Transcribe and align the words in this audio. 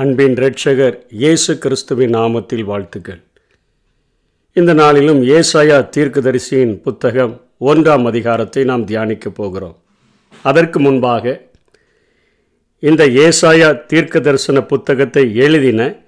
அன்பின் 0.00 0.34
ரட்சகர் 0.34 0.94
இயேசு 1.10 1.58
கிறிஸ்துவின் 1.58 2.14
நாமத்தில் 2.14 2.64
வாழ்த்துக்கள். 2.64 3.18
இந்த 4.52 4.72
நாளிலும் 4.72 5.22
ஏசாயா 5.22 5.78
தீர்க்கதரிசியின் 5.96 6.74
புத்தகம் 6.80 7.42
ஒன்றாம் 7.60 8.04
அதிகாரத்தை 8.04 8.64
நாம் 8.64 8.86
தியானிக்கப் 8.86 9.34
போகிறோம். 9.34 9.76
அதற்கு 10.42 10.80
முன்பாக 10.80 11.42
இந்த 12.78 13.06
ஏசாயா 13.06 13.86
தீர்க்க 13.86 14.20
தரிசன 14.20 14.62
புத்தகத்தை 14.62 15.34
எழுதின 15.34 15.98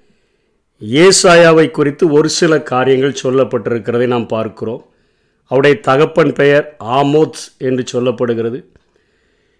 ஏசாயாவை 0.81 1.71
குறித்து 1.71 2.11
ஒரு 2.11 2.29
சில 2.29 2.61
காரியங்கள் 2.61 3.21
சொல்லப்பட்டிருக்கிறதை 3.23 4.07
நாம் 4.07 4.27
பார்க்கிறோம். 4.27 4.83
அவருடைய 5.45 5.79
தகப்பன் 5.79 6.33
பெயர் 6.33 6.75
ஆமோத்ஸ் 6.79 7.47
என்று 7.57 7.85
சொல்லப்படுகிறது. 7.93 8.61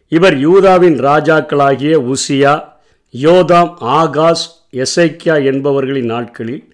இவர் 0.08 0.38
யூதாவின் 0.38 1.00
ராஜாக்களாகிய 1.00 2.16
உசியா 2.16 2.72
யோதாம் 3.14 3.74
ஆகாஸ் 3.82 4.46
எசைக்கியா 4.72 5.36
என்பவர்களின் 5.44 6.06
நாட்களில் 6.06 6.74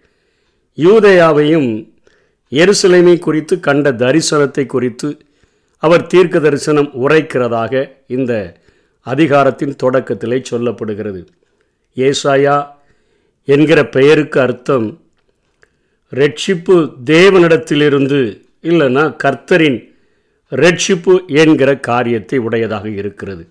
யூதேயாவையும் 0.78 1.90
எருசலேமை 2.52 3.20
குறித்து 3.20 3.60
கண்ட 3.60 3.92
தரிசனத்தை 3.92 4.66
குறித்து 4.66 5.20
அவர் 5.78 6.08
தீர்க்க 6.08 6.40
தரிசனம் 6.40 6.90
உரைக்கிறதாக 6.94 7.92
இந்த 8.08 8.62
அதிகாரத்தின் 9.02 9.76
தொடக்கத்திலே 9.84 10.44
சொல்லப்படுகிறது. 10.52 11.28
ஏசாயா 11.96 12.68
என்கிற 13.44 13.88
பெயருக்கு 13.88 14.40
அர்த்தம் 14.40 15.02
ரட்சிப்பு 16.12 16.94
தேவனிடத்திலிருந்து 17.06 18.42
இல்லைன்னா 18.62 19.16
கர்த்தரின் 19.24 19.80
ரட்சிப்பு 20.52 21.26
என்கிற 21.28 21.78
காரியத்தை 21.80 22.40
உடையதாக 22.40 22.90
இருக்கிறது. 22.90 23.48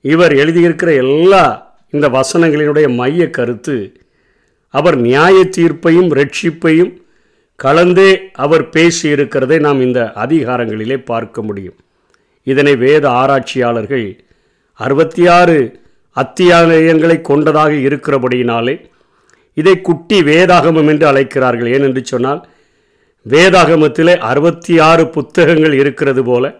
இவர் 0.00 0.32
எழுதியிருக்கிற 0.32 0.96
எல்லா 0.96 1.44
இந்த 1.90 2.08
வசனங்களினுடைய 2.08 2.94
மைய 2.94 3.30
கருத்து 3.30 3.76
அவர் 4.74 4.96
நியாய 4.96 5.44
தீர்ப்பையும் 5.56 6.10
ரட்சிப்பையும் 6.10 6.92
கலந்தே 7.64 8.16
அவர் 8.32 8.68
பேசியிருக்கிறதை 8.68 9.60
நாம் 9.60 9.80
இந்த 9.80 10.12
அதிகாரங்களிலே 10.14 11.04
பார்க்க 11.04 11.42
முடியும். 11.42 11.76
இதனை 12.42 12.76
வேத 12.76 13.10
ஆராய்ச்சியாளர்கள் 13.10 14.18
அறுபத்தி 14.72 15.26
ஆறு 15.26 15.80
அத்தியாலயங்களை 16.16 17.20
கொண்டதாக 17.20 17.72
இருக்கிறபடியினாலே 17.72 18.74
இதை 19.54 19.80
குட்டி 19.80 20.22
வேதாகமம் 20.22 20.88
என்று 20.88 21.06
அழைக்கிறார்கள். 21.06 21.70
ஏனென்று 21.72 22.02
சொன்னால் 22.02 22.48
வேதாகமத்திலே 23.28 24.16
அறுபத்தி 24.18 24.78
ஆறு 24.78 25.08
புத்தகங்கள் 25.08 25.72
இருக்கிறது 25.72 26.24
போல 26.24 26.58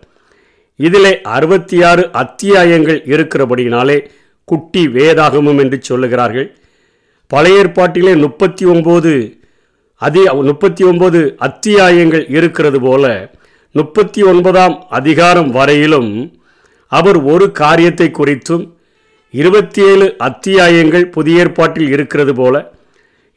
இதிலே 0.80 1.20
அறுபத்தி 1.22 1.82
ஆறு 1.82 2.10
அத்தியாயங்கள் 2.12 3.00
இருக்கிறபடியினாலே 3.04 3.98
குட்டி 4.44 4.86
வேதாகமம் 4.86 5.58
என்று 5.58 5.78
சொல்லுகிறார்கள். 5.88 6.48
பழைய 7.30 7.58
ஏற்பாட்டிலே 7.58 8.12
முப்பத்தி 8.16 8.64
ஒம்பது 8.66 9.12
அதி 10.02 10.22
முப்பத்தி 10.42 10.84
ஒன்பது 10.84 11.20
அத்தியாயங்கள் 11.38 12.24
இருக்கிறது 12.28 12.80
போல 12.80 13.04
முப்பத்தி 13.74 14.22
ஒன்பதாம் 14.22 14.86
அதிகாரம் 14.88 15.50
வரையிலும் 15.50 16.10
அவர் 16.92 17.18
ஒரு 17.22 17.46
காரியத்தை 17.52 18.10
குறித்தும் 18.18 18.64
இருபத்தி 19.34 19.82
ஏழு 19.82 20.14
அத்தியாயங்கள் 20.18 21.06
புதிய 21.08 21.40
ஏற்பாட்டில் 21.40 21.88
இருக்கிறது 21.88 22.34
போல 22.34 22.72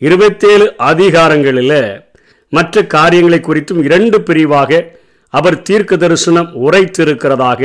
இருபத்தேழு 0.02 0.74
அதிகாரங்களில் 0.78 2.04
மற்ற 2.50 2.86
காரியங்களை 2.86 3.40
குறித்தும் 3.40 3.84
இரண்டு 3.84 4.22
பிரிவாக 4.22 5.02
அவர் 5.40 5.58
தீர்க்க 5.68 5.94
தரிசனம் 6.04 6.50
உரைத்திருக்கிறதாக 6.66 7.62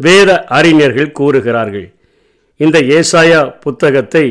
வேத 0.00 0.30
அறிஞர்கள் 0.58 1.16
கூறுகிறார்கள். 1.18 1.88
இந்த 2.60 2.78
ஏசாயா 2.98 3.40
புத்தகத்தை 3.64 4.26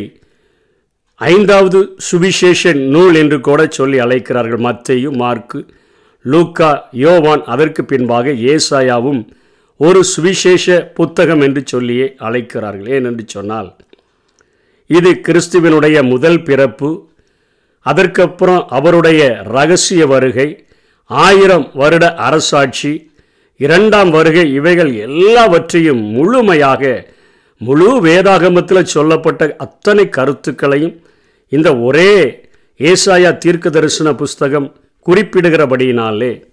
ஐந்தாவது 1.21 1.79
சுவிசேஷ 2.07 2.71
நூல் 2.93 3.15
என்று 3.21 3.37
கூட 3.47 3.61
சொல்லி 3.77 3.97
அழைக்கிறார்கள். 4.05 4.61
மத்தையு 4.67 5.09
மார்க்கு 5.21 5.59
லூக்கா 6.25 6.71
யோவான் 7.03 7.43
அதற்கு 7.53 7.81
பின்பாக 7.91 8.33
ஏசாயாவும் 8.53 9.21
ஒரு 9.79 9.99
சுவிசேஷ 10.13 10.65
புத்தகம் 10.97 11.43
என்று 11.47 11.61
சொல்லியே 11.71 12.07
அழைக்கிறார்கள். 12.27 12.89
ஏனென்று 12.97 13.25
சொன்னால் 13.35 13.69
இது 14.89 15.11
கிறிஸ்துவனுடைய 15.27 15.97
முதல் 16.13 16.41
பிறப்பு 16.49 16.89
அதற்கப்புறம் 17.85 18.63
அவருடைய 18.77 19.21
ரகசிய 19.55 20.01
வருகை 20.13 20.49
ஆயிரம் 21.15 21.71
வருட 21.73 22.15
அரசாட்சி 22.15 23.11
இரண்டாம் 23.57 24.09
வருகை 24.09 24.53
இவைகள் 24.53 24.93
எல்லாவற்றையும் 24.93 26.01
முழுமையாக 26.01 27.09
முழு 27.57 28.03
வேதாகமத்தில் 28.03 28.83
சொல்லப்பட்ட 28.83 29.55
அத்தனை 29.57 30.09
கருத்துக்களையும் 30.09 31.01
இந்த 31.49 31.77
ஒரே 31.77 32.43
ஏசாயா 32.79 33.37
தீர்க்க 33.37 33.69
தரிசன 33.69 34.13
புஸ்தகம் 34.13 34.75
குறிப்பிடுகிறபடியினாலே 35.05 36.43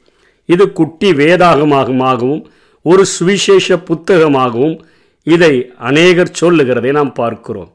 இது 0.47 0.73
குட்டி 0.73 1.13
வேதாகமாகவும் 1.13 2.45
ஒரு 2.83 3.05
சுவிசேஷ 3.05 3.77
புத்தகமாகவும் 3.77 4.79
இதை 5.23 5.73
அநேகர் 5.77 6.33
சொல்லுகிறதை 6.33 6.93
நாம் 6.93 7.13
பார்க்கிறோம். 7.13 7.73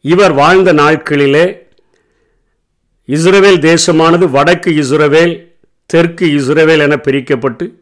இவர் 0.00 0.32
வாழ்ந்த 0.32 0.72
நாட்களிலே 0.72 1.67
இஸ்ரவேல் 3.08 3.58
தேசமானது 3.58 4.24
வடக்கு 4.24 4.70
இஸ்ரவேல் 4.74 5.46
தெற்கு 5.86 6.26
இஸ்ரவேல் 6.26 6.82
என 6.82 6.96
பிரிக்கப்பட்டு 6.96 7.74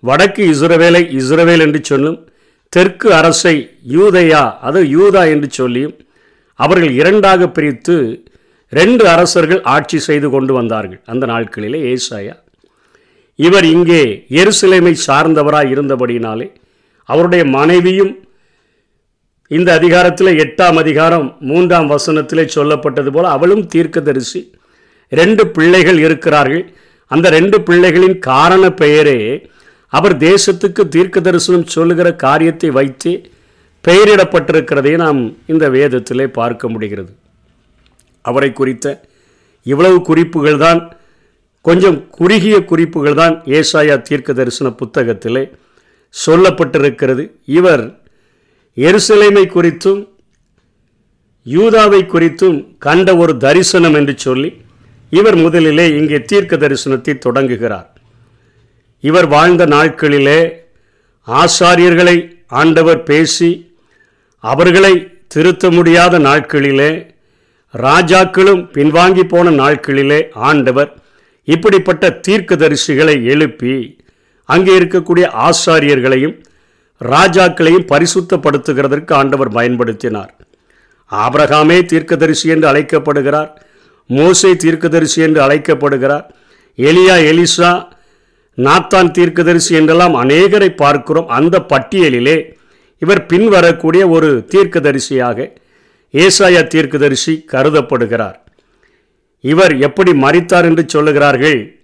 வடக்கு 0.00 0.54
இஸ்ரவேலை 0.54 1.16
இஸ்ரவேல் 1.16 1.60
என்று 1.60 1.84
சொல்லும் 1.84 2.28
தெற்கு 2.68 3.14
அரசை 3.14 3.76
யூதையா 3.92 4.58
அது 4.60 4.84
யூதா 4.84 5.30
என்று 5.30 5.50
சொல்லியும் 5.50 5.96
அவர்கள் 6.54 6.90
இரண்டாக 6.90 7.48
பிரித்து 7.48 8.24
ரெண்டு 8.68 9.08
அரசர்கள் 9.08 9.62
ஆட்சி 9.62 9.98
செய்து 9.98 10.30
கொண்டு 10.30 10.52
வந்தார்கள். 10.52 11.00
அந்த 11.06 11.26
நாட்களிலே 11.26 11.96
ஏசாயா 11.96 12.34
இவர் 13.34 13.64
இங்கே 13.64 14.26
எருசலேமை 14.30 14.96
சார்ந்தவராக 15.06 15.68
இருந்தபடினாலே 15.68 16.52
அவருடைய 17.04 17.44
மனைவியும் 17.44 18.24
இந்த 19.56 19.70
அதிகாரத்தில் 19.78 20.38
எட்டாம் 20.42 20.78
அதிகாரம் 20.82 21.24
மூன்றாம் 21.48 21.88
வசனத்திலே 21.92 22.44
சொல்லப்பட்டது 22.54 23.10
போல் 23.14 23.28
அவளும் 23.34 23.64
தீர்க்கதரிசி. 23.72 24.40
ரெண்டு 25.12 25.42
பிள்ளைகள் 25.56 25.98
இருக்கிறார்கள். 26.04 26.62
அந்த 27.10 27.26
ரெண்டு 27.36 27.56
பிள்ளைகளின் 27.66 28.16
காரண 28.30 28.64
பெயரே 28.82 29.18
அவர் 29.92 30.14
தேசத்துக்கு 30.28 30.82
தீர்க்க 30.94 31.20
தரிசனம் 31.20 31.66
சொல்லுகிற 31.74 32.08
காரியத்தை 32.24 32.70
வைத்து 32.78 33.12
பெயரிடப்பட்டிருக்கிறதை 33.84 34.94
நாம் 35.04 35.20
இந்த 35.52 35.64
வேதத்திலே 35.76 36.26
பார்க்க 36.38 36.72
முடிகிறது. 36.74 37.12
அவரை 38.24 38.50
குறித்த 38.60 38.86
இவ்வளவு 39.72 39.98
குறிப்புகள் 40.10 40.60
தான் 40.66 40.80
கொஞ்சம் 41.68 41.98
குறுகிய 42.18 42.56
குறிப்புகள் 42.70 43.18
தான் 43.22 43.34
ஏசாயா 43.58 43.96
தீர்க்க 44.08 44.32
தரிசன 44.40 44.70
புத்தகத்திலே 44.82 45.44
சொல்லப்பட்டிருக்கிறது. 46.14 47.26
இவர் 47.58 47.84
எருசலேமை 48.76 49.46
குறித்தும் 49.46 50.08
யூதாவை 51.44 52.06
குறித்தும் 52.06 52.76
கண்ட 52.78 53.16
ஒரு 53.16 53.36
தரிசனம் 53.36 53.94
என்று 53.94 54.18
சொல்லி 54.18 54.60
இவர் 55.10 55.36
முதலிலே 55.36 55.88
இங்கே 55.88 56.22
தீர்க்க 56.22 56.56
தரிசனத்தை 56.56 57.18
தொடங்குகிறார். 57.18 57.94
இவர் 59.00 59.26
வாழ்ந்த 59.26 59.66
நாட்களிலே 59.66 60.64
ஆசாரியர்களை 61.28 62.34
ஆண்டவர் 62.46 63.02
பேசி 63.02 63.78
அவர்களை 64.40 65.22
திருத்த 65.28 65.70
முடியாத 65.70 66.18
நாட்களிலே 66.18 67.12
ராஜாக்களும் 67.72 68.70
பின்வாங்கி 68.72 69.22
போன 69.22 69.50
நாட்களிலே 69.50 70.28
ஆண்டவர் 70.32 71.02
இப்படிப்பட்ட 71.44 72.20
தீர்க்கதரிசிகளை 72.28 73.24
எழுப்பி 73.24 73.98
அங்கே 74.44 74.78
இருக்கக்கூடிய 74.78 75.50
ஆசாரியர்களையும் 75.50 76.42
ராஜாக்களையும் 77.02 77.88
பரிசுத்தப்படுத்துகிறதற்கு 77.92 79.12
ஆண்டவர் 79.12 79.52
பயன்படுத்தினார். 79.52 80.30
ஆபிரகாமே 81.12 81.84
தீர்க்கதரிசி 81.84 82.48
என்று 82.48 82.68
அழைக்கப்படுகிறார். 82.68 83.62
மோசே 84.06 84.56
தீர்க்கதரிசி 84.56 85.22
என்று 85.22 85.42
அழைக்கப்படுகிறார். 85.42 86.34
எலியா 86.78 87.16
எலிசா 87.30 87.72
நாத்தான் 88.58 89.10
தீர்க்கதரிசி 89.10 89.74
என்றெல்லாம் 89.74 90.14
அநேகரை 90.14 90.76
பார்க்கிறோம். 90.76 91.28
அந்த 91.28 91.66
பட்டியலிலே 91.72 92.54
இவர் 92.98 93.26
பின்வரக்கூடிய 93.26 94.08
ஒரு 94.08 94.46
தீர்க்கதரிசியாக 94.50 95.56
ஏசாயா 96.14 96.66
தீர்க்கதரிசி 96.66 97.44
கருதப்படுகிறார். 97.52 98.36
இவர் 99.40 99.78
எப்படி 99.78 100.12
மறித்தார் 100.12 100.64
என்று 100.64 100.84
சொல்லுகிறார்கள்? 100.94 101.80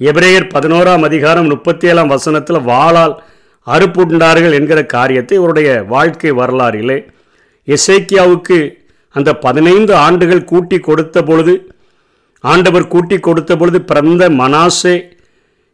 எபிரேயர் 0.00 0.46
பதினோராம் 0.54 1.02
அதிகாரம் 1.02 1.46
முப்பத்தி 1.46 1.88
ஏழாம் 1.88 2.08
வசனத்தில் 2.08 2.60
வாளால் 2.60 3.22
அறுப்புண்டார்கள் 3.70 4.54
என்கிற 4.54 4.80
காரியத்தை 4.88 5.34
இவருடைய 5.38 5.70
வாழ்க்கை 5.88 6.32
வரலாறிலே 6.32 6.98
எசேக்கியாவுக்கு 7.68 8.58
அந்த 9.14 9.30
பதினைந்து 9.38 9.92
ஆண்டுகள் 9.98 10.42
கூட்டி 10.44 10.78
கொடுத்த 10.80 11.22
பொழுது 11.22 11.54
ஆண்டவர் 12.44 12.86
கூட்டி 12.86 13.16
கொடுத்த 13.18 13.52
பொழுது 13.56 13.78
பிறந்த 13.82 14.24
மனாசே 14.36 14.96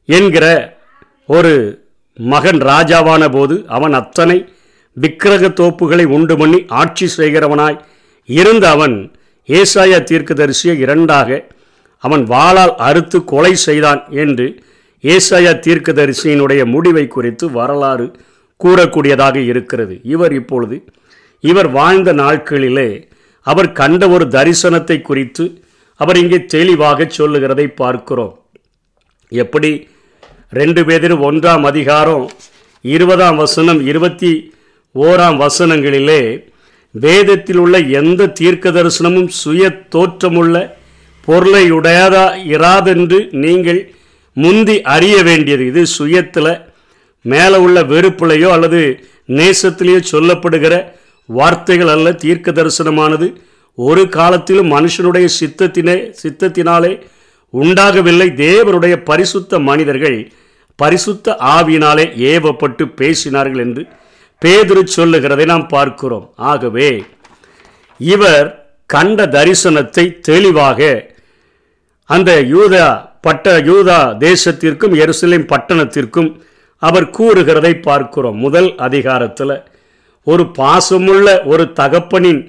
என்கிற 0.09 0.47
ஒரு 1.29 1.53
மகன் 2.19 2.61
ராஜாவான 2.63 3.25
போது 3.29 3.55
அவன் 3.69 3.95
அத்தனை 3.95 4.39
விக்கிரக 4.97 5.49
தோப்புகளை 5.53 6.05
உண்டு 6.09 6.35
பண்ணி 6.37 6.61
ஆட்சி 6.75 7.07
செய்கிறவனாய் 7.17 7.79
இருந்த 8.29 8.65
அவன் 8.69 8.95
ஏசாய 9.49 9.99
தீர்க்கதரிசியை 10.03 10.77
இரண்டாக 10.77 11.29
அவன் 12.05 12.23
வாளால் 12.25 12.75
அறுத்து 12.81 13.19
கொலை 13.25 13.53
செய்தான் 13.59 14.01
என்று 14.17 14.47
ஏசாயா 15.15 15.53
தீர்க்கதரிசியினுடைய 15.67 16.63
முடிவை 16.75 17.05
குறித்து 17.09 17.51
வரலாறு 17.51 18.07
கூறக்கூடியதாக 18.61 19.37
இருக்கிறது. 19.51 19.95
இவர் 20.15 20.33
இப்பொழுது 20.33 20.77
இவர் 21.45 21.69
வாழ்ந்த 21.71 22.11
நாட்களிலே 22.13 22.89
அவர் 23.47 23.71
கண்ட 23.73 24.03
ஒரு 24.09 24.25
தரிசனத்தை 24.29 24.97
குறித்து 25.03 25.45
அவர் 26.01 26.17
இங்கே 26.17 26.39
தெளிவாக 26.45 27.07
சொல்லுகிறதை 27.19 27.67
பார்க்கிறோம். 27.83 28.35
எப்படி? 29.33 29.71
ரெண்டு 30.51 30.81
பேர் 30.85 31.15
ஒன்றாம் 31.29 31.65
அதிகாரம் 31.65 32.25
இருபதாம் 32.85 33.37
வசனம் 33.37 33.81
இருபத்தி 33.87 34.33
ஓராம் 34.95 35.39
வசனங்களிலே 35.45 36.21
வேதத்தில் 36.95 37.57
உள்ள 37.57 37.77
எந்த 38.01 38.29
தீர்க்க 38.39 38.71
தரிசனமும் 38.71 39.31
சுய 39.41 39.63
தோற்றமுள்ள 39.95 40.57
பொருளை 41.29 41.65
உடையதா 41.73 42.25
இராதென்று 42.55 43.19
நீங்கள் 43.45 43.81
முந்தி 44.43 44.77
அறிய 44.95 45.17
வேண்டியது 45.23 45.65
இது. 45.67 45.83
சுயத்தில் 45.97 46.53
மேலே 47.25 47.59
உள்ள 47.67 47.79
வெறுப்புலையோ 47.93 48.49
அல்லது 48.57 48.81
நேசத்திலேயோ 49.39 50.01
சொல்லப்படுகிற 50.13 50.75
வார்த்தைகள் 51.29 51.93
அல்ல 51.95 52.13
தீர்க்க 52.25 52.53
தரிசனமானது. 52.53 53.29
ஒரு 53.79 54.03
காலத்திலும் 54.09 54.71
மனுஷனுடைய 54.77 55.27
சித்தத்தினே 55.41 55.97
சித்தத்தினாலே 56.23 56.93
உண்டாகவில்லை. 57.55 58.29
தேவனுடைய 58.45 58.95
பரிசுத்த 59.11 59.59
மனிதர்கள் 59.69 60.19
பரிசுத்த 60.79 61.37
ஆவியினாலே 61.57 62.05
ஏவப்பட்டு 62.31 62.85
பேசினார்கள் 63.01 63.63
என்று 63.67 63.83
பேதுரு 64.43 64.83
சொல்லுகிறதை 64.97 65.45
நாம் 65.45 65.67
பார்க்கிறோம். 65.69 66.27
ஆகவே 66.51 66.91
இவர் 68.01 68.49
கண்ட 68.95 69.27
தரிசனத்தை 69.27 70.05
தெளிவாக 70.21 70.81
அந்த 72.11 72.31
யூதா 72.55 72.89
பட்ட 73.27 73.55
யூதா 73.69 74.01
தேசத்திற்கும் 74.27 74.95
எருசலேம் 75.03 75.47
பட்டணத்திற்கும் 75.53 76.31
அவர் 76.83 77.07
கூறுகிறதை 77.19 77.73
பார்க்கிறோம். 77.89 78.39
முதல் 78.47 78.71
அதிகாரத்தில் 78.87 79.57
ஒரு 80.27 80.45
பாசமுள்ள 80.59 81.27
ஒரு 81.53 81.65
தகப்பனின் 81.81 82.41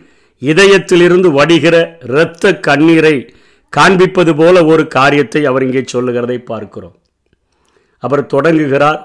இதயத்திலிருந்து 0.41 1.29
வடிகிற 1.37 1.75
இரத்த 2.11 2.53
கண்ணீரை 2.67 3.15
காண்பிப்பது 3.73 4.33
போல 4.39 4.55
ஒரு 4.71 4.83
காரியத்தை 4.95 5.41
அவர் 5.49 5.65
இங்கே 5.67 5.83
சொல்லுகிறதை 5.93 6.37
பார்க்கிறோம். 6.51 6.95
அவர் 8.03 8.23
தொடங்குகிறார் 8.33 9.01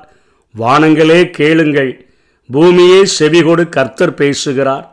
வானங்களே 0.54 1.20
கேளுங்கள் 1.38 1.92
பூமியே 2.48 3.00
செவிகொடு 3.18 3.64
கர்த்தர் 3.76 4.18
பேசுகிறார். 4.20 4.86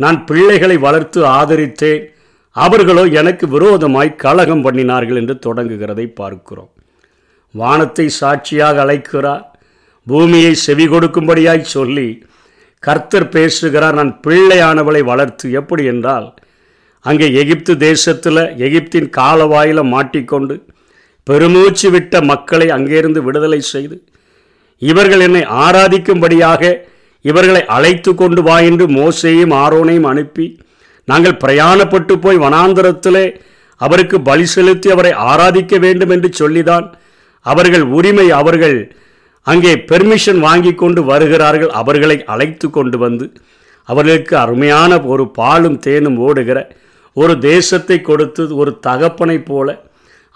நான் 0.00 0.18
பிள்ளைகளை 0.28 0.76
வளர்த்து 0.86 1.20
ஆதரித்தேன் 1.38 2.04
அவர்களோ 2.56 3.04
எனக்கு 3.20 3.44
விரோதமாய் 3.54 4.18
கலகம் 4.24 4.64
பண்ணினார்கள் 4.66 5.18
என்று 5.20 5.34
தொடங்குகிறதை 5.46 6.06
பார்க்கிறோம். 6.20 6.70
வானத்தை 7.54 8.06
சாட்சியாக 8.20 8.80
அழைக்கிறார். 8.84 9.44
பூமியை 10.06 10.52
செவி 10.64 10.86
கொடுக்கும்படியாய் 10.86 11.72
சொல்லி 11.74 12.08
கர்த்தர் 12.82 13.28
பேசுகிறார். 13.28 13.96
நான் 14.00 14.12
பிள்ளையானவளை 14.26 15.02
வளர்த்து 15.10 15.46
எப்படி 15.60 15.84
என்றால் 15.92 16.26
அங்கே 17.04 17.26
எகிப்து 17.40 17.72
தேசத்தில் 17.78 18.42
எகிப்தின் 18.66 19.08
காலவாயில் 19.18 19.90
மாட்டிக்கொண்டு 19.94 20.54
பெருமூச்சு 21.26 21.88
விட்ட 21.90 22.14
மக்களை 22.30 22.66
அங்கேருந்து 22.70 23.20
விடுதலை 23.22 23.60
செய்து 23.72 23.96
இவர்கள் 24.82 25.22
என்னை 25.26 25.42
ஆராதிக்கும்படியாக 25.62 26.62
இவர்களை 27.24 27.62
அழைத்து 27.76 28.10
கொண்டு 28.14 28.40
வா 28.42 28.56
என்று 28.60 28.84
மோசையும் 28.98 29.54
ஆரோனையும் 29.62 30.08
அனுப்பி 30.10 30.46
நாங்கள் 31.08 31.40
பிரயாணப்பட்டு 31.44 32.14
போய் 32.16 32.38
வனாந்தரத்திலே 32.38 33.26
அவருக்கு 33.80 34.20
பலி 34.20 34.46
செலுத்தி 34.46 34.88
அவரை 34.90 35.12
ஆராதிக்க 35.30 35.78
வேண்டும் 35.78 36.10
என்று 36.10 36.28
சொல்லிதான் 36.32 36.86
அவர்கள் 37.46 37.84
உரிமை 37.96 38.30
அவர்கள் 38.30 38.78
அங்கே 39.46 39.72
பெர்மிஷன் 39.90 40.38
வாங்கி 40.38 40.74
கொண்டு 40.74 41.00
வருகிறார்கள். 41.02 41.70
அவர்களை 41.70 42.16
அழைத்து 42.24 42.70
கொண்டு 42.70 42.98
வந்து 42.98 43.26
அவர்களுக்கு 43.88 44.36
அருமையான 44.36 45.00
ஒரு 45.02 45.24
பாலும் 45.30 45.78
தேனும் 45.78 46.18
ஓடுகிற 46.18 46.58
ஒரு 47.16 47.34
தேசத்தை 47.38 48.00
கொடுத்து 48.00 48.56
ஒரு 48.56 48.78
தகப்பனைப் 48.86 49.46
போல 49.46 49.68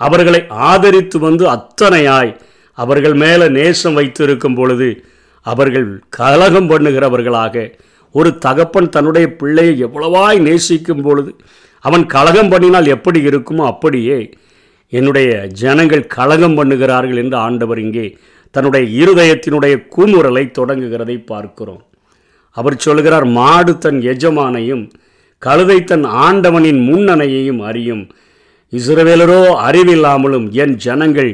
அவர்களை 0.00 0.40
ஆதரித்து 0.48 1.18
வந்து 1.18 1.44
அத்தனையாய் 1.56 2.32
அவர்கள் 2.78 3.14
மேலே 3.14 3.48
நேசம் 3.48 3.94
வைத்திருக்கும் 3.94 4.54
பொழுது 4.54 4.88
அவர்கள் 5.46 5.88
கலகம் 6.16 6.70
பண்ணுகிறவர்களாக 6.70 7.56
ஒரு 8.10 8.38
தகப்பன் 8.38 8.88
தன்னுடைய 8.88 9.26
பிள்ளையை 9.40 9.74
எவ்வளவாய் 9.86 10.38
நேசிக்கும் 10.38 11.02
பொழுது 11.02 11.32
அவன் 11.84 12.06
கலகம் 12.06 12.50
பண்ணினால் 12.52 12.92
எப்படி 12.96 13.20
இருக்குமோ 13.20 13.64
அப்படியே 13.72 14.18
என்னுடைய 14.92 15.30
ஜனங்கள் 15.62 16.10
கலகம் 16.16 16.56
பண்ணுகிறார்கள் 16.58 17.20
என்று 17.22 17.36
ஆண்டவர் 17.36 17.78
இங்கே 17.78 18.06
தன்னுடைய 18.54 18.84
இருதயத்தினுடைய 19.02 19.74
கூமுறலை 19.94 20.44
தொடங்குகிறதை 20.58 21.16
பார்க்கிறோம். 21.24 21.82
அவர் 22.56 22.76
சொல்கிறார் 22.76 23.26
மாடு 23.38 23.78
தன் 23.78 24.00
எஜமானையும் 24.12 24.84
கழுதை 25.38 25.78
தன் 25.84 26.04
ஆண்டவனின் 26.04 26.80
முன்னணையையும் 26.88 27.60
அறியும். 27.60 28.02
இஸ்ரவேலரோ 28.72 29.40
அறிவில்லாமலும் 29.68 30.46
என் 30.62 30.76
ஜனங்கள் 30.86 31.32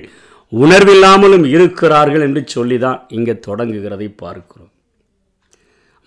உணர்வில்லாமலும் 0.53 1.47
இருக்கிறார்கள் 1.55 2.21
என்று 2.21 2.43
சொல்லிதான் 2.47 3.01
இங்கே 3.09 3.35
தொடங்குகிறதை 3.47 4.09
பார்க்கிறோம். 4.17 4.71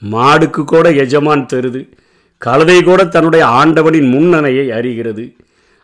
மாடுக்கு 0.02 0.64
கூட 0.64 0.90
எஜமான் 0.90 1.46
தருது. 1.46 1.82
கழுதை 2.38 2.84
கூட 2.84 3.06
தன்னுடைய 3.06 3.46
ஆண்டவனின் 3.46 4.12
முன்னணையை 4.14 4.66
அறிகிறது. 4.70 5.36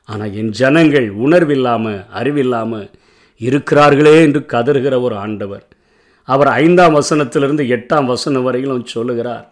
ஆனால் 0.05 0.33
என் 0.33 0.49
ஜனங்கள் 0.49 1.07
உணர்வில்லாமல் 1.09 2.05
அறிவில்லாமல் 2.13 2.89
இருக்கிறார்களே 3.41 4.15
என்று 4.21 4.45
கதறுகிற 4.53 5.01
ஒரு 5.01 5.15
ஆண்டவர். 5.15 5.65
அவர் 6.23 6.47
ஐந்தாம் 6.47 6.97
வசனத்திலிருந்து 6.99 7.63
எட்டாம் 7.75 8.05
வசனம் 8.05 8.43
வரையிலும் 8.43 8.85
சொல்லுகிறார். 8.85 9.45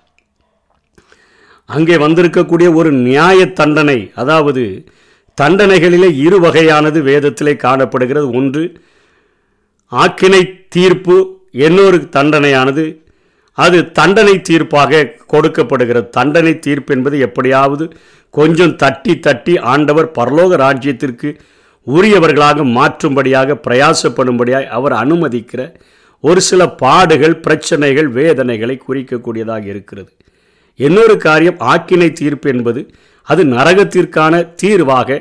அங்கே 1.66 1.96
வந்திருக்கக்கூடிய 1.96 2.74
ஒரு 2.74 2.92
நியாய 2.92 3.46
தண்டனை 3.46 4.12
அதாவது 4.16 4.64
தண்டனைகளிலே 5.42 6.10
இரு 6.16 6.40
வகையானது 6.40 7.00
வேதத்திலே 7.10 7.56
காணப்படுகிறது. 7.56 8.28
ஒன்று 8.30 8.64
ஆக்கினை 9.92 10.42
தீர்ப்பு 10.70 11.16
இன்னொரு 11.52 11.98
தண்டனையானது 12.18 13.03
அது 13.58 13.78
தண்டனை 13.98 14.36
தீர்ப்பாக 14.50 15.02
கொடுக்கப்படுகிறது. 15.34 16.08
தண்டனை 16.10 16.54
தீர்ப்பு 16.60 16.94
என்பது 16.96 17.18
எப்படியாவது 17.20 17.86
கொஞ்சம் 18.34 18.76
தட்டி 18.76 19.14
தட்டி 19.20 19.54
ஆண்டவர் 19.74 20.08
பரலோக 20.18 20.58
ராஜ்யத்திற்கு 20.66 21.30
உரியவர்களாக 21.88 22.64
மாற்றும்படியாக 22.78 23.58
பிரயாசப்படும்படியாக 23.66 24.70
அவர் 24.78 24.96
அனுமதிக்கிற 25.04 25.62
ஒரு 26.24 26.42
சில 26.42 26.62
பாடுகள் 26.84 27.36
பிரச்சனைகள் 27.46 28.10
வேதனைகளை 28.18 28.76
குறிக்கக்கூடியதாக 28.88 29.66
இருக்கிறது. 29.74 30.10
இன்னொரு 30.80 31.16
காரியம் 31.18 31.60
ஆக்கினை 31.74 32.10
தீர்ப்பு 32.14 32.50
என்பது 32.50 32.82
அது 33.28 33.42
நரகத்திற்கான 33.46 34.34
தீர்வாக 34.62 35.20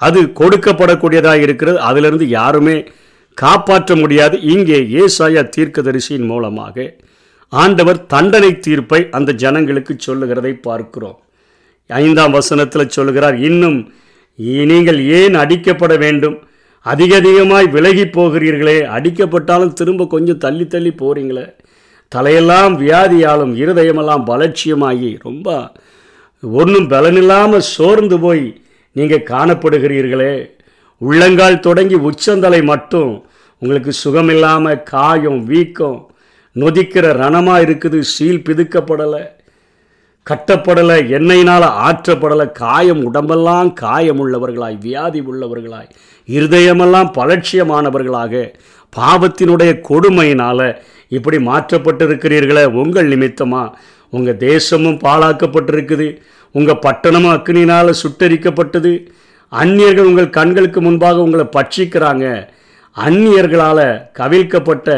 அது 0.00 0.20
கொடுக்கப்படக்கூடியதாக 0.40 1.40
இருக்கிறது. 1.46 1.78
அதிலிருந்து 1.88 2.28
யாருமே 2.28 2.76
காப்பாற்ற 3.38 3.96
முடியாது. 3.96 4.36
இங்கே 4.54 4.78
ஏசாயா 5.02 5.42
தீர்க்கதரிசியின் 5.56 6.28
மூலமாக 6.32 6.86
ஆண்டவர் 7.52 7.98
தண்டனை 8.06 8.50
தீர்ப்பை 8.58 9.00
அந்த 9.10 9.30
ஜனங்களுக்கு 9.42 9.94
சொல்லுகிறதை 9.98 10.52
பார்க்கிறோம். 10.54 11.18
ஐந்தாம் 11.90 12.30
வசனத்தில் 12.30 12.94
சொல்லுகிறார் 12.96 13.36
இன்னும் 13.48 13.78
நீங்கள் 14.70 14.98
ஏன் 15.18 15.34
அடிக்கப்பட 15.34 15.98
வேண்டும்? 15.98 16.36
அதிக 16.86 17.12
அதிகமாய் 17.16 17.66
விலகி 17.66 18.04
போகிறீர்களே 18.16 18.78
அடிக்கப்பட்டாலும் 18.96 19.72
திரும்ப 19.72 20.06
கொஞ்சம் 20.06 20.42
தள்ளி 20.44 20.66
தள்ளி 20.66 20.90
போகிறீங்களே 20.90 21.46
தலையெல்லாம் 22.12 22.74
வியாதியாலும் 22.82 23.52
இருதயமெல்லாம் 23.62 24.26
பலட்சியமாகி 24.30 25.10
ரொம்ப 25.20 25.48
ஒன்றும் 26.42 26.90
பலனில்லாமல் 26.90 27.70
சோர்ந்து 27.76 28.16
போய் 28.18 28.44
நீங்கள் 28.96 29.28
காணப்படுகிறீர்களே. 29.30 30.34
உள்ளங்கால் 31.00 31.64
தொடங்கி 31.68 31.96
உச்சந்தலை 32.08 32.60
மட்டும் 32.62 33.10
உங்களுக்கு 33.62 33.92
சுகமில்லாமல் 34.04 34.82
காயம் 34.82 35.40
வீக்கம் 35.44 35.98
நொதிக்கிற 36.56 37.06
ரணமாக 37.14 37.64
இருக்குது 37.66 37.98
சீல் 38.10 38.44
பிதுக்கப்படலை 38.44 39.22
கட்டப்படலை 40.26 40.96
எண்ணெயினால் 41.10 41.66
ஆற்றப்படலை 41.82 42.46
காயம் 42.52 43.02
உடம்பெல்லாம் 43.04 43.68
காயம் 43.74 44.20
உள்ளவர்களாய் 44.20 44.78
வியாதி 44.80 45.20
உள்ளவர்களாய் 45.26 45.90
இருதயமெல்லாம் 46.28 47.10
பலட்சியமானவர்களாக 47.12 48.40
பாவத்தினுடைய 48.92 49.72
கொடுமையினால் 49.80 50.68
இப்படி 51.08 51.38
மாற்றப்பட்டிருக்கிறீர்களே 51.42 52.64
உங்கள் 52.74 53.06
நிமித்தமாக 53.06 53.76
உங்கள் 54.12 54.40
தேசமும் 54.42 54.98
பாழாக்கப்பட்டிருக்குது 55.04 56.08
உங்கள் 56.54 56.82
பட்டணமும் 56.84 57.34
அக்னினால் 57.34 57.98
சுட்டரிக்கப்பட்டது 58.02 58.92
அந்நியர்கள் 59.52 60.06
உங்கள் 60.06 60.30
கண்களுக்கு 60.30 60.80
முன்பாக 60.80 61.22
உங்களை 61.22 61.46
பட்சிக்கிறாங்க 61.56 62.26
அந்நியர்களால் 62.96 63.86
கவிழ்க்கப்பட்ட 64.12 64.90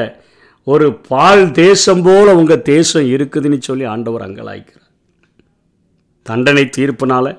ஒரு 0.71 0.87
பால் 1.11 1.45
தேசம் 1.59 2.03
போல் 2.07 2.37
உங்கள் 2.41 2.65
தேசம் 2.73 3.07
இருக்குதுன்னு 3.15 3.59
சொல்லி 3.67 3.85
ஆண்டவர் 3.93 4.25
அங்கலாய்க்கிறார். 4.27 4.87
தண்டனை 6.27 6.65
தீர்ப்பினால் 6.77 7.31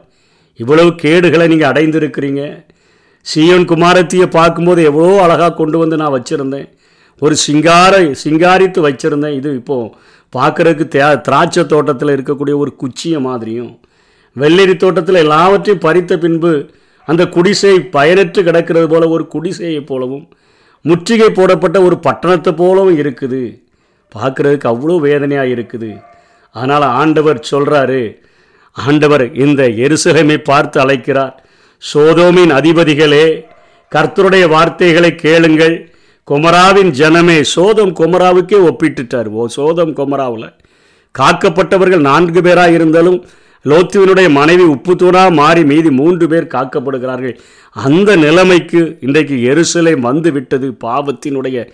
இவ்வளவு 0.59 0.91
கேடுகளை 1.03 1.45
நீங்கள் 1.51 1.71
அடைந்திருக்கிறீங்க. 1.71 2.43
சீயன் 3.25 3.67
குமாரத்தியை 3.71 4.27
பார்க்கும்போது 4.37 4.81
எவ்வளோ 4.89 5.11
அழகாக 5.25 5.53
கொண்டு 5.59 5.77
வந்து 5.81 5.99
நான் 6.01 6.15
வச்சுருந்தேன். 6.17 6.67
ஒரு 7.21 7.35
சிங்கார 7.45 7.93
சிங்காரித்து 8.23 8.79
வச்சுருந்தேன். 8.87 9.37
இது 9.39 9.49
இப்போது 9.61 9.93
பார்க்குறதுக்கு 10.33 10.85
தே 10.95 11.03
திராட்சை 11.27 11.63
தோட்டத்தில் 11.73 12.15
இருக்கக்கூடிய 12.15 12.55
ஒரு 12.63 12.71
குச்சியை 12.81 13.19
மாதிரியும் 13.27 13.71
வெள்ளரி 14.35 14.75
தோட்டத்தில் 14.77 15.23
எல்லாவற்றையும் 15.25 15.85
பறித்த 15.85 16.13
பின்பு 16.23 16.51
அந்த 17.07 17.23
குடிசை 17.35 17.75
பயனற்று 17.95 18.41
கிடக்கிறது 18.47 18.87
போல 18.87 19.03
ஒரு 19.15 19.23
குடிசையை 19.33 19.81
போலவும் 19.91 20.25
முற்றுகை 20.85 21.29
போடப்பட்ட 21.29 21.77
ஒரு 21.87 21.95
பட்டணத்தை 22.05 22.51
போலவும் 22.61 22.99
இருக்குது. 23.01 23.41
பார்க்குறதுக்கு 24.15 24.67
அவ்வளோ 24.73 24.95
வேதனையாக 25.07 25.53
இருக்குது. 25.55 25.91
அதனால் 26.55 26.85
ஆண்டவர் 27.01 27.39
சொல்கிறாரு 27.51 28.01
ஆண்டவர் 28.75 29.25
இந்த 29.45 29.61
எருசலேமை 29.85 30.37
பார்த்து 30.49 30.77
அழைக்கிறார். 30.83 31.35
சோதோமின் 31.81 32.53
அதிபதிகளே 32.59 33.25
கர்த்தருடைய 33.91 34.45
வார்த்தைகளை 34.55 35.11
கேளுங்கள். 35.25 35.75
குமராவின் 36.27 36.91
ஜனமே 37.01 37.37
சோதம் 37.55 37.93
குமராவுக்கே 37.99 38.57
ஒப்பிட்டுட்டார். 38.69 39.29
ஓ 39.39 39.47
சோதம் 39.57 39.93
குமராவில் 39.99 40.49
காக்கப்பட்டவர்கள் 41.15 42.07
நான்கு 42.09 42.41
பேராக 42.47 42.71
இருந்தாலும் 42.71 43.19
லோத்துவினுடைய 43.65 44.29
மனைவி 44.29 44.63
உப்பு 44.63 44.93
தூணா 44.95 45.31
மாறி 45.33 45.63
மீதி 45.63 45.91
மூன்று 45.91 46.27
பேர் 46.27 46.51
காக்கப்படுகிறார்கள். 46.53 47.39
அந்த 47.71 48.15
நிலைமைக்கு 48.15 48.97
இன்றைக்கு 48.99 49.35
எருசலை 49.51 49.99
வந்து 49.99 50.31
விட்டது 50.31 50.77
பாவத்தினுடைய 50.85 51.67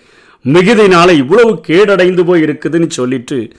மிகுதினால 0.44 1.10
இவ்வளவு 1.10 1.60
கேடடைந்து 1.66 2.24
போய் 2.24 2.42
இருக்குதுன்னு 2.42 2.88
சொல்லிட்டு 2.88 3.52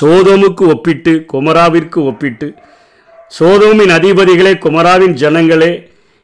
சோதோமுக்கு 0.00 0.64
ஒப்பிட்டு 0.74 1.24
குமராவிற்கு 1.32 1.98
ஒப்பிட்டு 2.04 2.54
சோதோமின் 3.38 3.92
அதிபதிகளே 3.98 4.52
குமராவின் 4.66 5.14
ஜனங்களே 5.22 5.72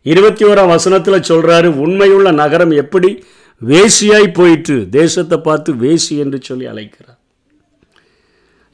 இருபத்தி 0.03 0.45
ஓராம் 0.45 0.69
வசனத்தில் 0.69 1.27
சொல்கிறாரு 1.29 1.67
உண்மையுள்ள 1.67 2.31
நகரம் 2.31 2.71
எப்படி? 2.71 3.25
வேசியாய் 3.69 4.35
போயிட்டு 4.35 4.87
தேசத்தை 4.91 5.39
பார்த்து 5.39 5.75
வேசி 5.75 6.17
என்று 6.17 6.39
சொல்லி 6.43 6.67
அழைக்கிறார். 6.67 7.19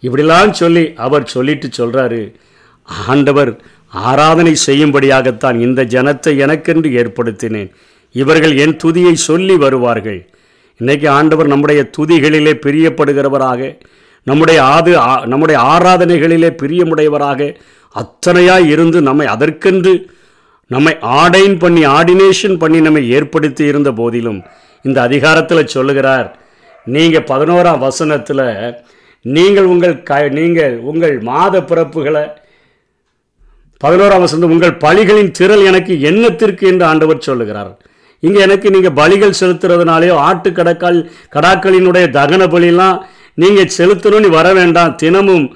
இப்படிலாம் 0.03 0.51
சொல்லி 0.51 0.93
அவர் 0.97 1.25
சொல்லிட்டு 1.25 1.69
சொல்கிறாரு 1.77 2.23
ஆண்டவர் 2.89 3.53
ஆராதனை 3.93 4.55
செய்யும்படியாகத்தான் 4.67 5.57
இந்த 5.61 5.81
ஜனத்தை 5.85 6.33
எனக்கென்று 6.39 6.91
ஏற்படுத்தினேன். 7.01 7.71
இவர்கள் 8.15 8.55
என் 8.57 8.77
துதியை 8.77 9.15
சொல்லி 9.29 9.57
வருவார்கள். 9.57 10.21
இன்றைக்கி 10.81 11.07
ஆண்டவர் 11.09 11.47
நம்முடைய 11.47 11.81
துதிகளிலே 11.97 12.55
பிரியப்படுகிறவராக 12.65 13.61
நம்முடைய 14.27 14.59
ஆது 14.75 14.91
நம்முடைய 15.25 15.59
ஆராதனைகளிலே 15.65 16.51
பிரியமுடையவராக 16.63 17.51
அத்தனையாக 17.95 18.69
இருந்து 18.69 18.99
நம்மை 19.03 19.27
அதற்கென்று 19.27 19.93
நம்மை 20.71 20.95
ஆடைன் 21.21 21.57
பண்ணி 21.59 21.83
ஆர்டினேஷன் 21.97 22.57
பண்ணி 22.59 22.79
நம்மை 22.81 23.03
ஏற்படுத்தி 23.09 23.65
இருந்த 23.65 23.91
போதிலும் 23.93 24.39
இந்த 24.85 24.99
அதிகாரத்தில் 25.03 25.67
சொல்லுகிறார் 25.67 26.29
நீங்கள் 26.87 27.29
பதினோராம் 27.31 27.79
வசனத்தில் 27.79 28.45
நீங்கள் 29.25 29.65
உங்கள் 29.65 29.97
க 30.03 30.21
நீங்கள் 30.29 30.75
உங்கள் 30.83 31.17
மாத 31.23 31.61
பிறப்புகளை 31.61 32.25
பதினோராம் 33.83 34.25
வசந்தம் 34.25 34.53
உங்கள் 34.55 34.75
பலிகளின் 34.85 35.33
திரள் 35.39 35.63
எனக்கு 35.71 35.93
எண்ணத்திற்கு 36.11 36.65
என்று 36.73 36.85
ஆண்டவர் 36.91 37.27
சொல்லுகிறார். 37.29 37.73
இங்கே 38.23 38.41
எனக்கு 38.47 38.69
நீங்கள் 38.75 38.97
பலிகள் 39.01 39.39
செலுத்துறதுனாலேயோ 39.41 40.17
ஆட்டு 40.29 40.51
கடக்கால் 40.59 40.99
கடாக்களினுடைய 41.37 42.07
தகன 42.19 42.43
பலிலாம் 42.55 42.99
நீங்கள் 43.43 43.73
செலுத்தணும்னு 43.79 44.29
வர 44.39 44.49
வேண்டாம். 44.59 44.93
தினமும் 45.03 45.47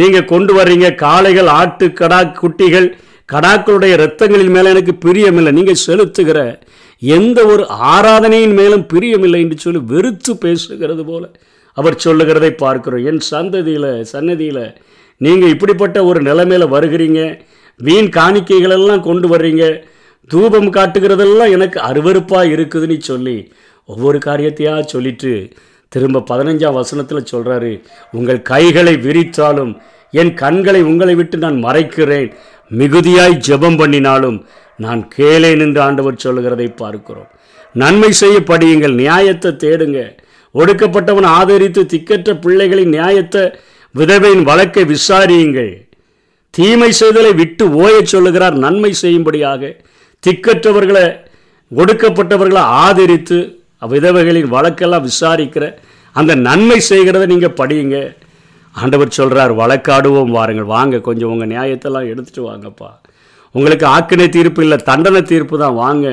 நீங்கள் 0.00 0.30
கொண்டு 0.32 0.52
வர்றீங்க 0.58 0.88
காளைகள் 1.04 1.48
ஆட்டு 1.60 1.86
கடா 2.00 2.20
குட்டிகள் 2.40 2.88
கடாக்களுடைய 3.28 3.92
இரத்தங்களின் 3.98 4.54
மேலே 4.56 4.68
எனக்கு 4.74 4.94
பிரியமில்லை. 5.04 5.52
நீங்கள் 5.58 5.82
செலுத்துகிற 5.86 6.38
எந்த 7.02 7.38
ஒரு 7.52 7.62
ஆராதனையின் 7.92 8.54
மேலும் 8.60 8.84
பிரியமில்லை 8.92 9.40
என்று 9.44 9.58
சொல்லி 9.64 9.80
வெறுத்து 9.92 10.32
பேசுகிறது 10.44 11.04
போல 11.10 11.24
அவர் 11.76 12.02
சொல்லுகிறதை 12.04 12.50
பார்க்கிறோம். 12.64 13.04
என் 13.10 13.22
சந்ததியில் 13.32 13.92
சன்னதியில் 14.12 14.64
நீங்கள் 15.20 15.52
இப்படிப்பட்ட 15.54 15.98
ஒரு 16.10 16.20
நிலைமையில் 16.28 16.72
வருகிறீங்க. 16.74 17.20
வீண் 17.86 18.10
காணிக்கைகளெல்லாம் 18.16 19.06
கொண்டு 19.08 19.28
வர்றீங்க. 19.28 19.64
தூபம் 20.30 20.70
காட்டுகிறதெல்லாம் 20.72 21.54
எனக்கு 21.56 21.78
அருவறுப்பாக 21.80 22.52
இருக்குதுன்னு 22.54 22.98
சொல்லி 22.98 23.36
ஒவ்வொரு 23.84 24.18
காரியத்தையாக 24.18 24.82
சொல்லிட்டு 24.82 25.32
திரும்ப 25.88 26.24
பதினஞ்சாம் 26.30 26.78
வசனத்தில் 26.80 27.28
சொல்கிறாரு 27.32 27.72
உங்கள் 28.12 28.42
கைகளை 28.42 28.94
விரித்தாலும் 29.06 29.72
என் 30.10 30.32
கண்களை 30.34 30.80
உங்களை 30.82 31.14
விட்டு 31.14 31.36
நான் 31.38 31.58
மறைக்கிறேன். 31.64 32.28
மிகுதியாய் 32.70 33.42
ஜெபம் 33.48 33.78
பண்ணினாலும் 33.78 34.38
நான் 34.76 35.02
கேளேன் 35.16 35.62
என்று 35.66 35.80
ஆண்டவர் 35.80 36.22
சொல்லுகிறதை 36.24 36.68
பார்க்கிறோம். 36.68 37.30
நன்மை 37.72 38.10
செய்ய 38.12 38.36
படியுங்கள் 38.40 38.94
நியாயத்தை 38.94 39.50
தேடுங்க. 39.64 40.00
ஒடுக்கப்பட்டவன் 40.54 41.28
ஆதரித்து 41.38 41.82
திக்கற்ற 41.92 42.30
பிள்ளைகளின் 42.44 42.94
நியாயத்தை 42.96 43.42
விதவையின் 43.94 44.42
வழக்கை 44.42 44.84
விசாரியுங்கள். 44.84 45.72
தீமை 46.50 46.90
செய்தலை 47.00 47.34
விட்டு 47.34 47.64
ஓயச் 47.82 48.12
சொல்லுகிறார். 48.12 48.56
நன்மை 48.64 48.92
செய்யும்படியாக 48.92 49.76
திக்கற்றவர்களை 50.26 51.04
ஒடுக்கப்பட்டவர்களை 51.72 52.62
ஆதரித்து 52.84 53.38
விதவைகளின் 53.88 54.52
வழக்கெல்லாம் 54.54 55.06
விசாரிக்கிற 55.08 55.64
அந்த 56.12 56.34
நன்மை 56.34 56.78
செய்கிறத 56.88 57.26
நீங்கள் 57.26 57.58
படியுங்க. 57.60 57.98
ஆண்டவர் 58.74 59.16
சொல்கிறார் 59.18 59.52
வழக்காடுவோம் 59.52 60.34
வாருங்கள். 60.36 60.72
வாங்க 60.74 61.00
கொஞ்சம் 61.00 61.30
உங்கள் 61.32 61.48
நியாயத்தெல்லாம் 61.48 62.08
எடுத்துகிட்டு 62.10 62.42
வாங்கப்பா. 62.50 62.90
உங்களுக்கு 63.54 63.86
ஆக்கினை 63.86 64.28
தீர்ப்பு 64.28 64.62
இல்லை 64.62 64.78
தண்டனை 64.90 65.22
தீர்ப்பு 65.22 65.58
தான். 65.58 65.74
வாங்க. 65.74 66.06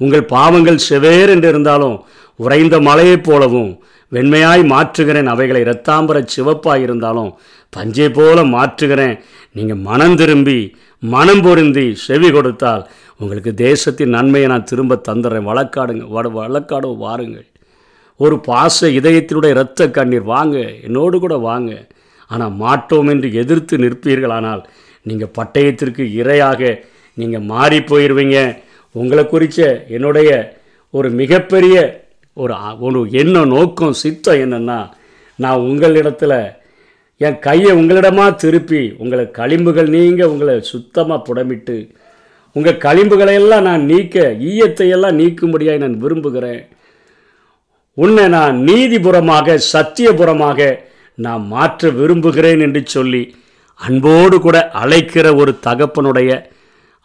உங்கள் 0.00 0.24
பாவங்கள் 0.24 0.78
செவேர் 0.88 1.28
என்று 1.28 1.48
இருந்தாலும் 1.48 1.96
உறைந்த 2.36 2.80
மலையைப் 2.80 3.26
போலவும் 3.26 3.72
வெண்மையாய் 4.12 4.62
மாற்றுகிறேன் 4.72 5.30
அவைகளை 5.32 5.60
இரத்தாம்பர 5.66 6.16
சிவப்பாக 6.34 6.84
இருந்தாலும் 6.86 7.30
பஞ்சை 7.72 8.08
போல 8.18 8.38
மாற்றுகிறேன். 8.54 9.16
நீங்கள் 9.56 9.84
மனம் 9.88 10.16
திரும்பி 10.20 10.58
மனம் 11.02 11.42
பொருந்தி 11.46 11.86
செவி 12.06 12.28
கொடுத்தால் 12.34 12.82
உங்களுக்கு 13.20 13.52
தேசத்தின் 13.66 14.14
நன்மையை 14.16 14.48
நான் 14.52 14.68
திரும்ப 14.70 15.00
தந்துடுறேன். 15.08 15.48
வழக்காடுங்க 15.50 16.04
வட 16.16 16.28
வழக்காடும் 16.38 17.00
வாருங்கள். 17.04 17.46
ஒரு 18.20 18.36
பாச 18.48 18.88
இதயத்தினுடைய 18.98 19.54
இரத்த 19.56 19.90
கண்ணீர் 19.96 20.26
வாங்க 20.34 20.56
என்னோடு 20.86 21.16
கூட 21.24 21.36
வாங்க. 21.48 21.72
ஆனால் 22.30 22.54
மாட்டோம் 22.62 23.08
என்று 23.12 23.28
எதிர்த்து 23.42 23.74
நிற்பீர்களானால் 23.84 24.62
நீங்கள் 25.06 25.34
பட்டயத்திற்கு 25.38 26.04
இரையாக 26.20 26.60
நீங்கள் 27.18 27.48
மாறி 27.52 27.78
போயிடுவீங்க 27.90 28.38
உங்களை 28.94 29.24
குறித்த 29.26 29.60
என்னுடைய 29.96 30.30
ஒரு 30.94 31.08
மிகப்பெரிய 31.20 31.76
ஒரு 32.36 32.54
ஒரு 32.78 33.10
என்ன 33.10 33.44
நோக்கம் 33.44 33.92
சித்தம் 33.92 34.40
என்னென்னா 34.44 34.78
நான் 35.38 35.64
உங்களிடத்தில் 35.70 36.38
என் 37.20 37.38
கையை 37.38 37.72
உங்களிடமாக 37.72 38.34
திருப்பி 38.34 38.94
உங்களை 38.98 39.24
களிம்புகள் 39.30 39.88
நீங்க 39.88 40.22
உங்களை 40.28 40.60
சுத்தமாக 40.60 41.24
புடமிட்டு 41.28 41.76
உங்கள் 42.56 42.82
களிம்புகளையெல்லாம் 42.84 43.62
நான் 43.62 43.84
நீக்க 43.84 44.24
ஈயத்தையெல்லாம் 44.38 45.18
நீக்கும்படியாக 45.20 45.78
நான் 45.78 45.98
விரும்புகிறேன். 45.98 46.62
உன்னை 47.94 48.28
நான் 48.28 48.56
நீதிபுறமாக 48.68 49.56
சத்தியபுறமாக 49.72 50.78
நான் 51.18 51.46
மாற்ற 51.46 51.90
விரும்புகிறேன் 51.90 52.60
என்று 52.60 52.82
சொல்லி 52.86 53.22
அன்போடு 53.80 54.40
கூட 54.40 54.70
அழைக்கிற 54.72 55.34
ஒரு 55.34 55.58
தகப்பனுடைய 55.66 56.30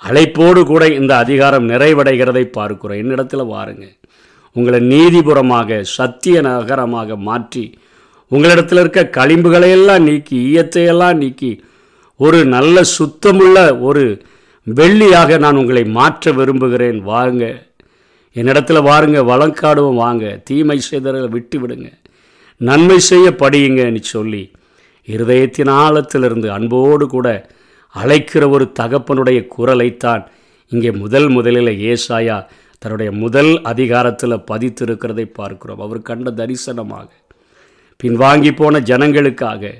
அழைப்போடு 0.01 0.63
கூட 0.63 0.83
இந்த 0.87 1.15
அதிகாரம் 1.15 1.69
நிறைவடைகிறதை 1.69 2.43
பார்க்கிறோம். 2.57 2.97
என்னிடத்தில் 2.97 3.51
வாருங்கள் 3.53 3.95
உங்களை 4.57 4.79
நீதிபுறமாக 4.93 5.79
சத்திய 5.97 6.41
நகரமாக 6.47 7.17
மாற்றி 7.27 7.65
உங்களிடத்தில் 8.31 8.81
இருக்க 8.81 9.01
களிம்புகளையெல்லாம் 9.17 10.05
நீக்கி 10.07 10.37
ஈயத்தையெல்லாம் 10.47 11.19
நீக்கி 11.21 11.51
ஒரு 12.19 12.39
நல்ல 12.55 12.81
சுத்தமுள்ள 12.97 13.57
ஒரு 13.79 14.03
வெள்ளியாக 14.67 15.37
நான் 15.43 15.59
உங்களை 15.61 15.83
மாற்ற 15.97 16.31
விரும்புகிறேன். 16.31 16.99
வாங்க 17.11 17.43
என்னிடத்தில் 18.35 18.87
வாருங்க 18.89 19.19
வளங்காடுவோம் 19.31 20.01
வாங்க. 20.05 20.25
தீமை 20.47 20.77
செய்தவர்களை 20.89 21.29
விட்டு 21.35 21.57
விடுங்க. 21.59 21.87
நன்மை 22.61 22.97
செய்ய 23.09 23.27
படியுங்கன்னு 23.41 24.01
சொல்லி 24.15 24.43
இருதயத்தின் 25.07 25.71
ஆழத்திலிருந்து 25.83 26.47
அன்போடு 26.57 27.05
கூட 27.07 27.27
அழைக்கிற 27.95 28.43
ஒரு 28.55 28.65
தகப்பனுடைய 28.79 29.39
குரலைத்தான் 29.55 30.23
இங்கே 30.71 30.91
முதல் 31.01 31.27
முதலில் 31.29 31.73
ஏசாயா 31.91 32.37
தன்னுடைய 32.81 33.11
முதல் 33.21 33.51
அதிகாரத்தில் 33.71 34.43
பதித்திருக்கிறதை 34.49 35.25
பார்க்கிறோம். 35.39 35.79
அவர் 35.85 36.01
கண்ட 36.09 36.31
தரிசனமாக 36.39 37.07
பின்வாங்கி 37.99 38.51
போன 38.51 38.79
ஜனங்களுக்காக 38.89 39.71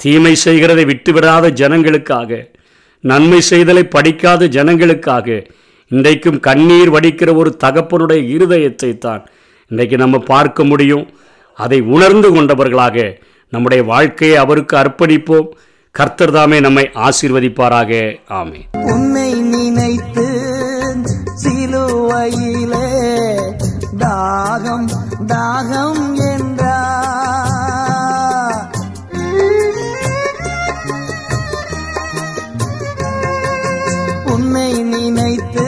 தீமை 0.00 0.34
செய்கிறதை 0.44 0.84
விட்டுவிடாத 0.90 1.50
ஜனங்களுக்காக 1.60 2.40
நன்மை 3.04 3.40
செய்தலை 3.50 3.84
படிக்காத 3.96 4.48
ஜனங்களுக்காக 4.56 5.38
இன்றைக்கும் 5.90 6.38
கண்ணீர் 6.46 6.92
வடிக்கிற 6.94 7.30
ஒரு 7.36 7.50
தகப்பனுடைய 7.64 8.20
இருதயத்தை 8.34 8.90
தான் 8.98 9.22
இன்றைக்கு 9.70 9.96
நம்ம 9.96 10.18
பார்க்க 10.32 10.64
முடியும். 10.64 11.06
அதை 11.58 11.78
உணர்ந்து 11.94 12.28
கொண்டவர்களாக 12.34 13.06
நம்முடைய 13.52 13.82
வாழ்க்கையை 13.92 14.36
அவருக்கு 14.44 14.74
அர்ப்பணிப்போம். 14.82 15.48
கர்த்தர் 15.94 16.34
தாமே 16.36 16.58
நம்மை 16.66 16.84
ஆசீர்வதிப்பாராக. 17.06 17.92
ஆமே 18.40 18.60
உன்னை 18.92 19.30
நினைத்து 19.52 20.26
கோவையிலே 22.08 22.86
தாகம் 23.98 24.86
தாகம் 25.26 26.04
என்றா? 26.28 26.76
உன்னை 34.26 34.70
நினைத்து 34.84 35.66